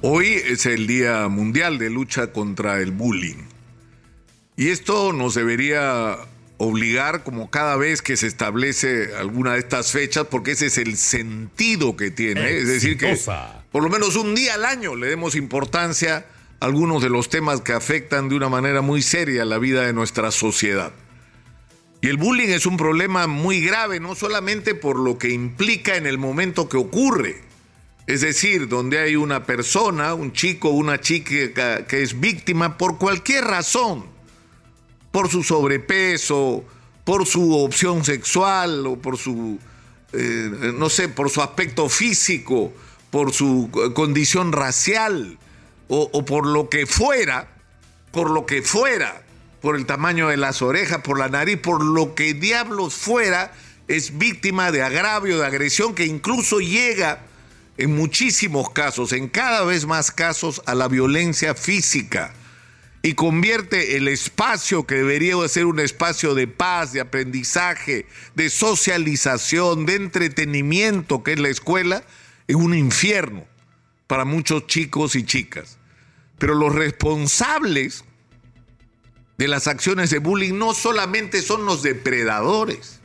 [0.00, 3.48] Hoy es el Día Mundial de Lucha contra el Bullying.
[4.56, 6.16] Y esto nos debería
[6.56, 10.96] obligar como cada vez que se establece alguna de estas fechas, porque ese es el
[10.96, 12.58] sentido que tiene.
[12.58, 13.18] Es decir, que
[13.72, 16.26] por lo menos un día al año le demos importancia
[16.60, 19.92] a algunos de los temas que afectan de una manera muy seria la vida de
[19.92, 20.92] nuestra sociedad.
[22.02, 26.06] Y el bullying es un problema muy grave, no solamente por lo que implica en
[26.06, 27.47] el momento que ocurre,
[28.08, 33.44] es decir, donde hay una persona, un chico, una chica que es víctima por cualquier
[33.44, 34.06] razón,
[35.10, 36.64] por su sobrepeso,
[37.04, 39.58] por su opción sexual o por su,
[40.14, 42.72] eh, no sé, por su aspecto físico,
[43.10, 45.38] por su condición racial
[45.88, 47.54] o, o por lo que fuera,
[48.10, 49.22] por lo que fuera,
[49.60, 53.52] por el tamaño de las orejas, por la nariz, por lo que diablos fuera,
[53.86, 57.27] es víctima de agravio, de agresión que incluso llega
[57.78, 62.34] en muchísimos casos, en cada vez más casos, a la violencia física
[63.02, 69.86] y convierte el espacio que debería ser un espacio de paz, de aprendizaje, de socialización,
[69.86, 72.02] de entretenimiento, que es la escuela,
[72.48, 73.46] en un infierno
[74.08, 75.78] para muchos chicos y chicas.
[76.38, 78.04] Pero los responsables
[79.36, 82.97] de las acciones de bullying no solamente son los depredadores,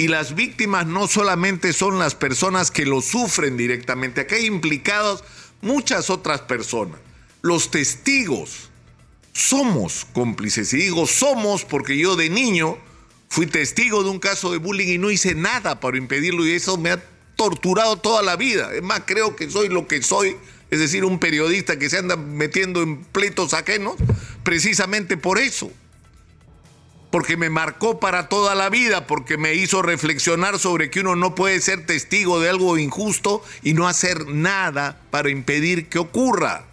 [0.00, 5.22] y las víctimas no solamente son las personas que lo sufren directamente, acá hay implicados
[5.60, 6.98] muchas otras personas.
[7.42, 8.70] Los testigos
[9.34, 10.72] somos cómplices.
[10.72, 12.78] Y digo somos porque yo de niño
[13.28, 16.78] fui testigo de un caso de bullying y no hice nada para impedirlo y eso
[16.78, 17.04] me ha
[17.36, 18.72] torturado toda la vida.
[18.74, 20.34] Es más, creo que soy lo que soy,
[20.70, 23.96] es decir, un periodista que se anda metiendo en pleitos ajenos,
[24.44, 25.70] precisamente por eso
[27.10, 31.34] porque me marcó para toda la vida, porque me hizo reflexionar sobre que uno no
[31.34, 36.66] puede ser testigo de algo injusto y no hacer nada para impedir que ocurra.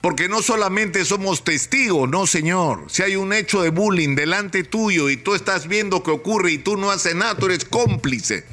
[0.00, 2.84] Porque no solamente somos testigos, no señor.
[2.88, 6.58] Si hay un hecho de bullying delante tuyo y tú estás viendo que ocurre y
[6.58, 8.44] tú no haces nada, tú eres cómplice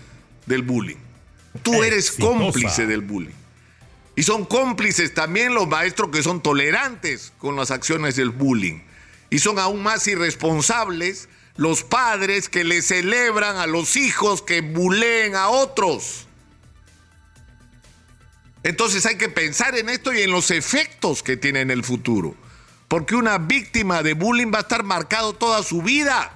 [0.45, 0.97] del bullying.
[1.61, 3.35] Tú eres cómplice del bullying.
[4.15, 8.79] Y son cómplices también los maestros que son tolerantes con las acciones del bullying.
[9.29, 15.35] Y son aún más irresponsables los padres que le celebran a los hijos que buleen
[15.35, 16.27] a otros.
[18.63, 22.35] Entonces hay que pensar en esto y en los efectos que tiene en el futuro.
[22.87, 26.31] Porque una víctima de bullying va a estar marcado toda su vida.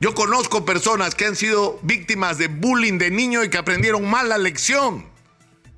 [0.00, 4.28] Yo conozco personas que han sido víctimas de bullying de niño y que aprendieron mal
[4.28, 5.11] la lección.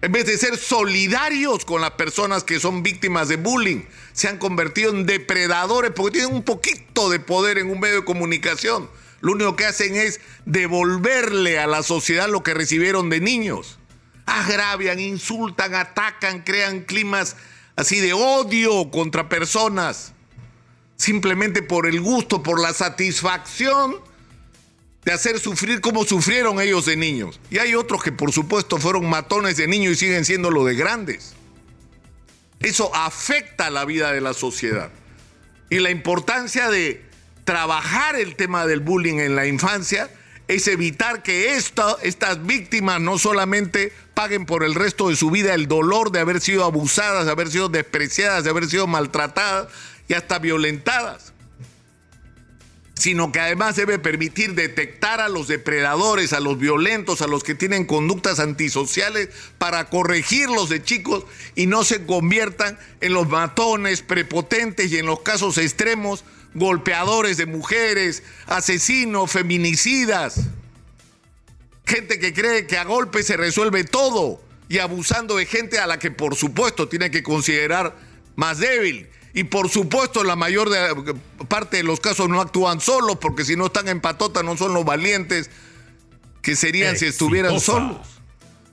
[0.04, 4.36] En vez de ser solidarios con las personas que son víctimas de bullying, se han
[4.36, 8.90] convertido en depredadores porque tienen un poquito de poder en un medio de comunicación.
[9.22, 13.78] Lo único que hacen es devolverle a la sociedad lo que recibieron de niños.
[14.26, 17.36] Agravian, insultan, atacan, crean climas
[17.74, 20.12] así de odio contra personas.
[20.96, 23.96] Simplemente por el gusto, por la satisfacción
[25.04, 27.40] de hacer sufrir como sufrieron ellos de niños.
[27.50, 30.74] Y hay otros que por supuesto fueron matones de niños y siguen siendo lo de
[30.74, 31.34] grandes.
[32.60, 34.90] Eso afecta la vida de la sociedad.
[35.68, 37.04] Y la importancia de
[37.44, 40.10] trabajar el tema del bullying en la infancia
[40.48, 45.68] es evitar que estas víctimas no solamente paguen por el resto de su vida el
[45.68, 49.68] dolor de haber sido abusadas, de haber sido despreciadas, de haber sido maltratadas
[50.06, 51.32] y hasta violentadas,
[53.04, 57.54] sino que además debe permitir detectar a los depredadores, a los violentos, a los que
[57.54, 59.28] tienen conductas antisociales
[59.58, 65.20] para corregirlos de chicos y no se conviertan en los matones prepotentes y en los
[65.20, 70.40] casos extremos golpeadores de mujeres, asesinos, feminicidas.
[71.84, 75.98] Gente que cree que a golpe se resuelve todo y abusando de gente a la
[75.98, 77.98] que por supuesto tiene que considerar
[78.34, 80.70] más débil y por supuesto, la mayor
[81.48, 84.72] parte de los casos no actúan solos, porque si no están en patota no son
[84.72, 85.50] los valientes
[86.40, 87.98] que serían si estuvieran solos.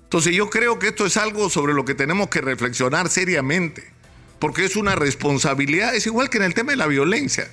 [0.03, 3.91] Entonces yo creo que esto es algo sobre lo que tenemos que reflexionar seriamente,
[4.37, 7.49] porque es una responsabilidad, es igual que en el tema de la violencia.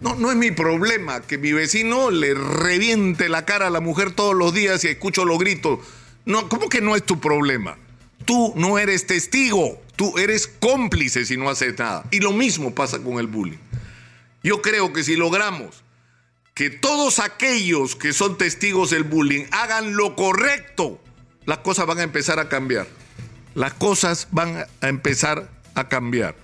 [0.00, 4.12] No, no es mi problema que mi vecino le reviente la cara a la mujer
[4.12, 5.80] todos los días y escucho los gritos.
[6.24, 7.76] No, ¿Cómo que no es tu problema?
[8.28, 9.80] Tú no eres testigo.
[9.96, 12.04] Tú eres cómplice si no haces nada.
[12.10, 13.56] Y lo mismo pasa con el bullying.
[14.42, 15.82] Yo creo que si logramos
[16.52, 21.00] que todos aquellos que son testigos del bullying hagan lo correcto,
[21.46, 22.86] las cosas van a empezar a cambiar.
[23.54, 26.36] Las cosas van a empezar a cambiar.